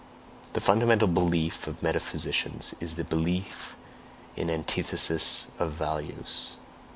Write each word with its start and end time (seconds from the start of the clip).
The 0.53 0.61
fundamental 0.61 1.07
belief 1.07 1.67
of 1.67 1.83
metaphysicians 1.83 2.73
is 2.79 2.95
THE 2.95 3.03
BELIEF 3.03 3.75
IN 4.35 4.49
ANTITHESES 4.49 5.49
OF 5.59 5.71
VALUES. 5.73 6.53